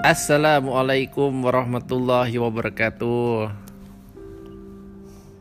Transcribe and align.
Assalamualaikum 0.00 1.44
warahmatullahi 1.44 2.32
wabarakatuh. 2.40 3.52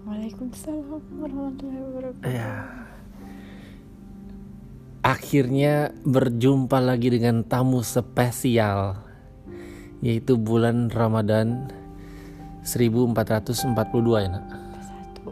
Waalaikumsalam 0.04 1.00
warahmatullahi 1.16 1.80
wabarakatuh. 1.80 2.28
Ya. 2.28 2.68
Akhirnya 5.00 5.96
berjumpa 6.04 6.76
lagi 6.84 7.08
dengan 7.08 7.48
tamu 7.48 7.80
spesial 7.88 9.00
yaitu 10.04 10.36
bulan 10.36 10.92
Ramadan 10.92 11.72
1442 12.68 13.80
ya 14.20 14.28
nak. 14.28 14.46
Satu. 14.84 15.32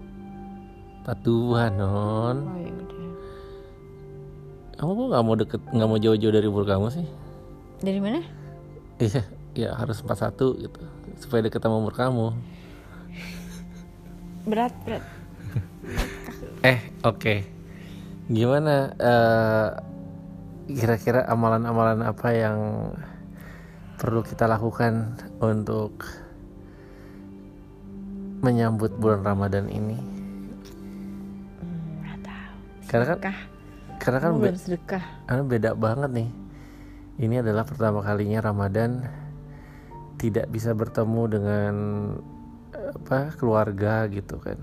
42 1.04 1.76
non. 1.76 2.48
Oh 2.48 2.60
ya. 2.64 2.72
Kamu 4.80 4.92
kok 4.96 5.08
nggak 5.12 5.24
mau 5.28 5.36
deket 5.36 5.62
nggak 5.68 5.90
mau 5.92 6.00
jauh-jauh 6.00 6.32
dari 6.32 6.48
umur 6.48 6.64
kamu 6.64 6.88
sih? 6.96 7.04
Dari 7.84 8.00
mana? 8.00 8.37
Iya, 8.98 9.22
ya 9.54 9.70
harus 9.78 10.02
41 10.02 10.58
gitu 10.58 10.82
supaya 11.22 11.46
deket 11.46 11.62
sama 11.62 11.78
umur 11.78 11.94
kamu. 11.94 12.34
Berat 14.46 14.74
berat. 14.86 15.04
Eh, 16.62 16.82
oke. 17.06 17.46
Gimana 18.28 18.92
eh, 18.98 19.68
kira-kira 20.68 21.24
amalan-amalan 21.30 22.02
apa 22.02 22.28
yang 22.34 22.58
perlu 23.96 24.26
kita 24.26 24.50
lakukan 24.50 25.16
untuk 25.40 26.02
menyambut 28.42 28.94
bulan 28.98 29.22
Ramadan 29.22 29.70
ini? 29.70 29.98
Hmm, 31.62 32.18
tahu. 32.26 32.54
Karena 32.90 33.06
kan 33.06 33.18
karena 33.98 34.18
kan 34.22 34.32
be- 34.38 34.58
sedekah. 34.58 35.04
karena 35.26 35.44
beda 35.46 35.70
banget 35.78 36.10
nih. 36.10 36.30
Ini 37.18 37.42
adalah 37.42 37.66
pertama 37.66 38.06
kalinya 38.06 38.38
Ramadan 38.46 39.02
tidak 40.22 40.50
bisa 40.54 40.74
bertemu 40.78 41.24
dengan 41.30 41.74
apa 42.94 43.34
keluarga 43.38 44.06
gitu 44.06 44.38
kan. 44.38 44.58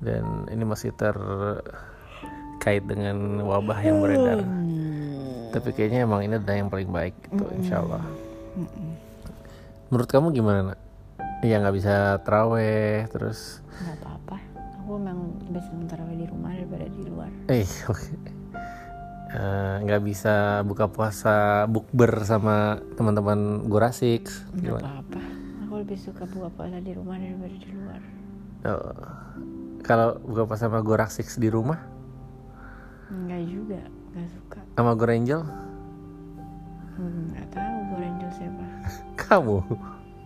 Dan 0.00 0.48
ini 0.48 0.64
masih 0.64 0.96
terkait 0.96 2.80
dengan 2.88 3.44
wabah 3.44 3.78
yang 3.84 4.00
beredar. 4.00 4.40
Hmm. 4.40 5.52
Tapi 5.52 5.68
kayaknya 5.76 6.08
emang 6.08 6.24
ini 6.24 6.40
adalah 6.40 6.56
yang 6.56 6.72
paling 6.72 6.88
baik 6.88 7.12
gitu, 7.28 7.44
insya 7.60 7.84
Allah. 7.84 8.00
Menurut 9.92 10.08
kamu 10.08 10.32
gimana 10.32 10.72
nak? 10.72 10.80
Ya 11.44 11.60
nggak 11.60 11.76
bisa 11.76 12.16
teraweh 12.24 13.04
terus. 13.12 13.60
Nggak 13.84 14.00
apa-apa. 14.00 14.36
Aku 14.80 14.96
memang 14.96 15.36
lebih 15.44 15.60
senang 15.68 15.86
tarawih 15.92 16.16
di 16.16 16.26
rumah 16.26 16.56
daripada 16.56 16.86
di 16.88 17.02
luar. 17.04 17.28
Eh, 17.52 17.68
oke. 17.92 18.00
Eh, 18.00 18.31
nggak 19.32 20.02
bisa 20.02 20.34
buka 20.62 20.86
puasa 20.86 21.64
bukber 21.64 22.20
sama 22.22 22.76
teman-teman 22.94 23.64
Gorasik 23.64 24.28
Nggak 24.52 24.78
apa-apa. 24.78 25.22
Aku 25.64 25.74
lebih 25.80 25.96
suka 25.96 26.28
buka 26.28 26.52
puasa 26.52 26.76
di 26.78 26.92
rumah 26.92 27.16
daripada 27.16 27.48
di 27.50 27.68
luar. 27.70 28.00
Oh, 28.62 28.92
Kalau 29.80 30.20
buka 30.20 30.44
puasa 30.44 30.68
sama 30.68 30.80
Gorasik 30.80 31.26
di 31.34 31.48
rumah 31.48 31.80
Enggak 33.08 33.42
juga. 33.44 33.80
Nggak 34.12 34.28
suka. 34.30 34.60
sama 34.74 34.92
Gorangel 34.92 35.42
Hmm, 36.92 37.32
nggak 37.32 37.48
tahu 37.50 37.76
Gorenjol 37.88 38.30
siapa. 38.36 38.64
kamu 39.24 39.58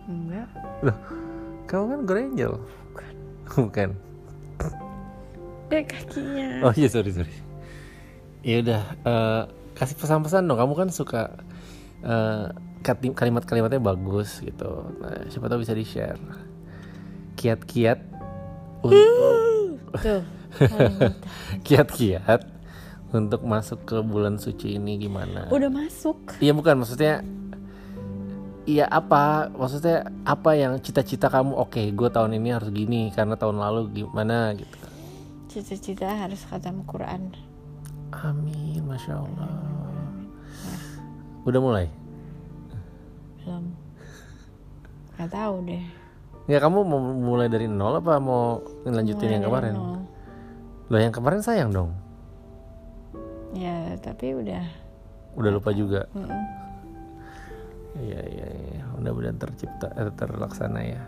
Enggak. 0.05 0.47
loh 0.83 0.97
kamu 1.63 1.83
kan 1.87 1.99
Gorangel 2.03 2.53
Bukan. 2.91 3.13
bukan 3.55 3.89
Dek 5.67 5.83
kakinya. 5.87 6.63
oh 6.63 6.73
iya 6.75 6.87
sorry 6.87 7.11
sorry 7.11 7.31
ya 8.41 8.61
udah 8.61 8.81
eh, 9.05 9.43
kasih 9.73 9.95
pesan-pesan 9.97 10.45
dong. 10.45 10.57
Kamu 10.57 10.73
kan 10.73 10.89
suka 10.89 11.37
eh, 12.01 12.45
kati- 12.81 13.13
kalimat-kalimatnya 13.13 13.81
bagus 13.81 14.41
gitu. 14.41 14.87
Nah, 15.01 15.27
siapa 15.29 15.49
tahu 15.49 15.61
bisa 15.61 15.73
di 15.73 15.85
share 15.85 16.19
kiat-kiat 17.37 17.99
untuk 18.81 20.21
kiat-kiat 21.67 22.41
untuk 23.13 23.41
masuk 23.45 23.85
ke 23.87 23.97
bulan 24.03 24.41
suci 24.41 24.75
ini 24.75 24.97
gimana? 24.99 25.47
Udah 25.53 25.69
masuk. 25.71 26.17
Iya 26.41 26.51
bukan. 26.57 26.83
Maksudnya 26.83 27.21
Iya 28.67 28.83
apa? 28.91 29.47
Maksudnya 29.47 30.11
apa 30.27 30.51
yang 30.59 30.75
cita-cita 30.83 31.31
kamu? 31.31 31.55
Oke 31.55 31.87
gue 31.87 32.09
tahun 32.11 32.35
ini 32.35 32.51
harus 32.51 32.67
gini 32.67 33.07
karena 33.15 33.39
tahun 33.39 33.63
lalu 33.63 34.03
gimana 34.03 34.51
gitu. 34.59 34.75
Cita-cita 35.47 36.11
harus 36.11 36.43
khatam 36.43 36.83
Quran. 36.83 37.31
Amin 38.13 38.81
masya 38.83 39.17
Allah 39.17 39.51
udah 41.43 41.59
mulai 41.59 41.87
Belum. 43.39 43.63
Gak 45.15 45.31
tahu 45.31 45.55
deh. 45.63 45.83
ya 46.45 46.59
kamu 46.59 46.83
mau 46.83 46.99
mulai 46.99 47.47
dari 47.47 47.65
nol 47.65 47.97
apa 47.97 48.19
mau 48.19 48.59
lanjutin 48.83 49.23
Mulai 49.23 49.33
yang 49.33 49.43
kemarin 49.43 49.73
nol. 49.73 49.99
Loh 50.87 50.99
yang 50.99 51.11
kemarin 51.11 51.41
sayang 51.41 51.71
dong 51.71 51.91
Ya 53.51 53.95
tapi 53.97 54.35
udah. 54.35 54.63
udah 55.33 55.51
lupa 55.51 55.71
juga. 55.71 56.03
Iya 57.97 58.19
iya 58.21 58.47
iya 58.51 58.81
mudah-mudahan 58.93 59.37
tercipta 59.37 59.87
eh, 59.93 60.11
terlaksana 60.11 60.81
ya 60.83 61.01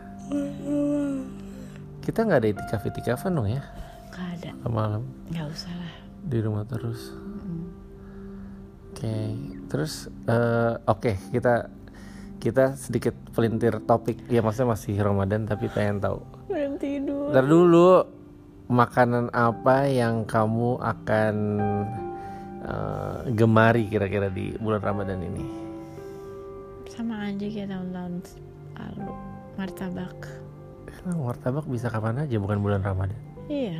kita 1.99 2.23
nggak 2.23 2.39
ada 2.39 2.49
itikaf 2.49 2.81
itikafan 2.83 3.33
dong 3.33 3.49
ya 3.49 3.61
Gak 4.09 4.27
ada. 4.41 4.49
malam 4.65 5.03
Gak 5.29 5.45
usah 5.45 5.69
lah. 5.69 5.93
Di 6.21 6.39
rumah 6.39 6.63
terus 6.63 7.11
Mm-mm. 7.11 7.61
oke 8.91 9.15
terus 9.67 9.93
eh, 10.25 10.73
oke 10.83 11.11
kita 11.29 11.69
kita 12.39 12.73
sedikit 12.73 13.11
pelintir 13.31 13.83
topik 13.83 14.23
ya 14.27 14.39
maksudnya 14.39 14.73
masih 14.73 14.95
Ramadan 14.95 15.43
tapi 15.43 15.67
pengen 15.67 15.99
tahu 15.99 16.19
Belum 16.47 16.75
tidur. 16.75 17.29
Ntar 17.29 17.45
dulu 17.45 17.89
makanan 18.67 19.29
apa 19.29 19.85
yang 19.85 20.23
kamu 20.23 20.79
akan 20.79 21.35
eh, 22.63 23.17
gemari 23.33 23.85
kira-kira 23.85 24.27
di 24.27 24.55
bulan 24.55 24.79
Ramadan 24.79 25.19
ini 25.19 25.43
Sama 26.89 27.27
aja 27.27 27.45
kayak 27.45 27.69
tahun-tahun 27.69 28.13
lalu. 28.75 29.11
Martabak. 29.55 30.19
Emang 30.99 31.19
martabak 31.25 31.65
bisa 31.67 31.87
kapan 31.87 32.23
aja 32.23 32.35
bukan 32.37 32.59
bulan 32.59 32.79
Ramadan 32.79 33.19
Iya. 33.45 33.79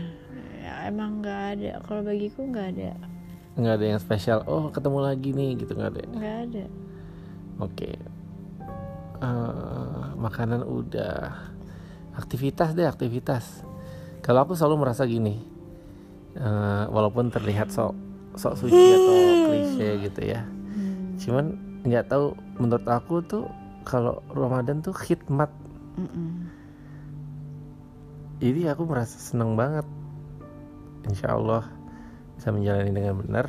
Emang 0.84 1.20
gak 1.20 1.56
ada. 1.56 1.72
Kalau 1.82 2.02
bagiku 2.02 2.48
gak 2.48 2.74
ada. 2.74 2.92
nggak 3.52 3.76
ada 3.76 3.86
yang 3.88 4.00
spesial 4.00 4.40
oh 4.46 4.72
ketemu 4.72 5.00
lagi 5.04 5.30
nih 5.30 5.52
gitu 5.58 5.76
nggak 5.76 5.92
ada 5.92 6.04
Gak 6.14 6.38
ada. 6.46 6.64
oke 7.60 7.90
Eh, 9.20 9.76
makanan 10.16 10.64
udah 10.64 11.36
aktivitas 12.16 12.72
deh 12.72 12.88
aktivitas 12.88 13.68
kalau 14.22 14.48
aku 14.48 14.56
selalu 14.56 14.88
merasa 14.88 15.04
gini 15.04 15.44
eh, 16.34 16.84
walaupun 16.88 17.28
terlihat 17.28 17.68
sok 17.68 17.92
sok 18.34 18.56
suci 18.56 18.80
atau 18.96 19.16
klise 19.46 19.88
gitu 20.02 20.22
ya 20.24 20.40
Hmm. 20.70 21.20
cuman 21.20 21.46
nggak 21.84 22.08
tahu 22.08 22.32
menurut 22.56 22.86
aku 22.86 23.20
tuh 23.22 23.44
kalau 23.84 24.24
Ramadan 24.30 24.80
tuh 24.80 24.96
khidmat 24.96 25.52
Mm-mm. 25.98 26.48
jadi 28.40 28.72
aku 28.72 28.86
merasa 28.86 29.20
seneng 29.20 29.56
banget 29.56 29.84
Insya 31.08 31.38
Allah 31.38 31.70
bisa 32.36 32.52
menjalani 32.52 32.92
dengan 32.92 33.16
benar. 33.20 33.46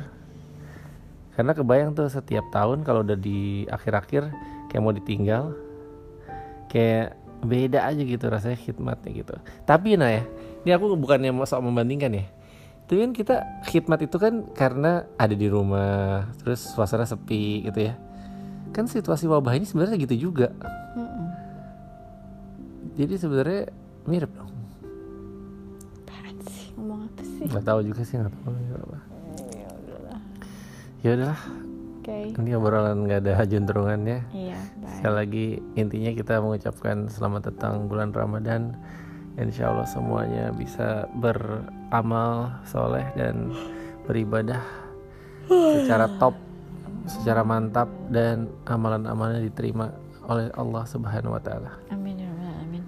Karena 1.31 1.55
kebayang 1.55 1.95
tuh 1.95 2.11
setiap 2.11 2.47
tahun 2.51 2.83
kalau 2.83 3.07
udah 3.07 3.15
di 3.15 3.63
akhir-akhir 3.71 4.29
kayak 4.67 4.81
mau 4.83 4.91
ditinggal 4.91 5.55
kayak 6.67 7.15
beda 7.41 7.87
aja 7.87 8.01
gitu 8.03 8.25
rasanya 8.27 8.59
khidmatnya 8.59 9.11
gitu. 9.11 9.35
Tapi 9.63 9.95
nah 9.95 10.11
ya 10.11 10.23
ini 10.63 10.71
aku 10.75 10.93
bukannya 10.99 11.31
mau 11.31 11.47
sok 11.47 11.63
membandingkan 11.63 12.11
ya. 12.13 12.25
Tapi 12.85 13.07
kan 13.07 13.11
kita 13.15 13.35
khidmat 13.71 13.99
itu 14.03 14.19
kan 14.19 14.43
karena 14.51 15.07
ada 15.15 15.31
di 15.31 15.47
rumah 15.47 16.27
terus 16.43 16.59
suasana 16.75 17.07
sepi 17.07 17.63
gitu 17.63 17.79
ya. 17.79 17.95
Kan 18.75 18.91
situasi 18.91 19.27
wabah 19.31 19.55
ini 19.55 19.63
sebenarnya 19.63 19.97
gitu 20.03 20.29
juga. 20.29 20.51
Jadi 22.99 23.15
sebenarnya 23.15 23.71
mirip 24.03 24.35
dong 24.35 24.60
sih? 27.41 27.47
nggak 27.49 27.65
tahu 27.65 27.79
juga 27.81 28.01
sih 28.01 28.15
nggak 28.15 28.31
tahu 28.31 28.51
apa 28.51 28.99
Ya 29.49 29.67
udahlah. 29.73 30.21
ya 31.01 31.09
udahlah 31.11 31.41
Oke. 31.97 32.17
ini 32.33 32.51
obrolan 32.53 32.97
nggak 33.03 33.19
ada 33.19 33.33
juntrungannya 33.43 34.19
Iya, 34.31 34.57
bye. 34.77 34.89
sekali 34.95 35.15
lagi 35.15 35.45
intinya 35.75 36.11
kita 36.11 36.37
mengucapkan 36.37 37.05
selamat 37.07 37.41
datang 37.49 37.85
bulan 37.85 38.09
Ramadan 38.09 38.73
Insya 39.33 39.71
Allah 39.71 39.87
semuanya 39.87 40.51
bisa 40.51 41.07
beramal 41.15 42.51
soleh 42.61 43.05
dan 43.15 43.49
beribadah 44.03 44.59
secara 45.47 46.05
top 46.17 46.35
secara 47.07 47.41
mantap 47.41 47.87
dan 48.07 48.45
amalan-amalannya 48.65 49.47
diterima 49.47 49.89
oleh 50.27 50.51
Allah 50.53 50.83
Subhanahu 50.85 51.33
Wa 51.33 51.41
Taala 51.41 51.71
Amin 51.89 52.17
ya. 52.17 52.29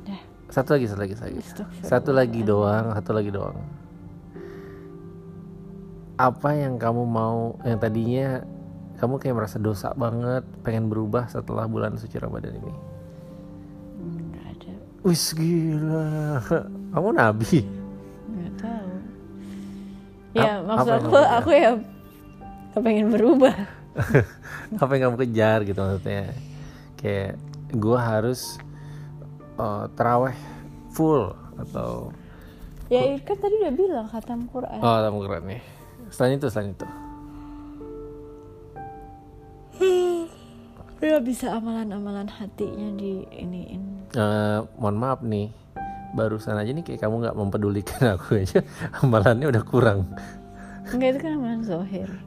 Dah. 0.03 0.21
satu 0.51 0.75
lagi 0.75 0.85
satu 0.85 0.99
lagi 1.01 1.15
satu 1.15 1.31
lagi 1.31 1.41
satu 1.81 2.09
lagi 2.11 2.39
doang 2.44 2.85
satu 2.94 3.11
lagi 3.15 3.31
doang 3.31 3.57
apa 6.23 6.49
yang 6.55 6.79
kamu 6.79 7.03
mau? 7.03 7.59
Yang 7.67 7.79
tadinya 7.83 8.27
kamu 9.03 9.19
kayak 9.19 9.35
merasa 9.35 9.57
dosa 9.59 9.91
banget 9.91 10.47
pengen 10.63 10.87
berubah 10.87 11.27
setelah 11.27 11.67
bulan 11.67 11.99
suci 11.99 12.15
Ramadan 12.15 12.55
ini? 12.55 12.73
Nggak 13.99 14.45
ada. 14.55 14.73
Wis 15.03 15.35
gila. 15.35 16.39
Kamu 16.95 17.09
nabi? 17.11 17.67
Nggak 18.31 18.53
tahu. 18.55 18.91
Ya 20.33 20.63
Ap- 20.63 20.65
maksud 20.65 20.91
aku 21.03 21.17
aku 21.19 21.49
ya 21.51 21.71
kepengen 22.71 23.11
berubah. 23.11 23.55
Apa 24.81 24.91
yang 24.97 25.11
kamu 25.11 25.17
kejar 25.27 25.59
gitu 25.67 25.77
maksudnya? 25.77 26.31
Kayak 26.97 27.35
gua 27.75 27.99
harus 27.99 28.55
uh, 29.59 29.91
teraweh 29.93 30.33
full 30.95 31.35
atau 31.59 32.09
ya 32.87 33.17
kan 33.21 33.37
tadi 33.37 33.55
udah 33.61 33.73
bilang 33.73 34.07
khatam 34.09 34.47
Quran. 34.49 34.79
Oh 34.81 34.97
tamu 35.03 35.21
keren 35.25 35.45
nih 35.45 35.82
selain 36.13 36.38
itu 36.38 36.48
selain 36.54 36.77
itu 36.77 36.86
ya 41.04 41.19
bisa 41.19 41.51
amalan-amalan 41.60 42.31
hatinya 42.31 42.95
di 42.95 43.27
iniin. 43.27 44.07
Eh, 44.15 44.60
mohon 44.80 44.95
maaf 44.95 45.19
nih. 45.19 45.51
Barusan 46.15 46.56
aja 46.56 46.71
nih 46.71 46.86
kayak 46.86 47.04
kamu 47.04 47.27
nggak 47.27 47.38
mempedulikan 47.38 48.01
aku 48.15 48.39
aja. 48.39 48.63
Amalannya 49.04 49.51
udah 49.51 49.63
kurang. 49.68 50.07
Enggak 50.88 51.18
itu 51.18 51.19
kan 51.27 51.31
amalan 51.36 51.62
zohir. 51.68 52.10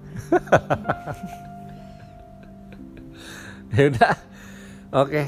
Ya 3.74 3.92
udah. 3.92 4.14
Oke. 5.04 5.26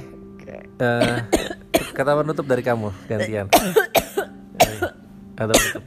Eh, 0.78 1.16
kata 1.92 2.16
penutup 2.22 2.46
dari 2.46 2.62
kamu 2.62 2.94
gantian. 3.10 3.50
Penutup. 5.36 5.84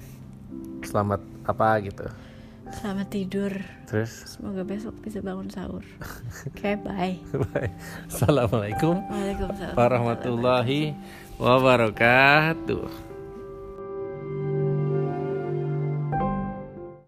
Selamat 0.83 1.23
apa 1.47 1.79
gitu 1.81 2.30
selamat 2.79 3.07
tidur. 3.11 3.53
Terus? 3.85 4.37
Semoga 4.37 4.63
besok 4.63 4.95
bisa 5.03 5.19
bangun 5.19 5.51
sahur. 5.51 5.83
Oke 6.49 6.79
bye. 6.79 7.19
Bye. 7.51 7.71
assalamualaikum. 8.07 8.99
Waalaikumsalam. 9.11 9.75
Warahmatullahi 9.75 10.95
wabarakatuh 11.37 13.10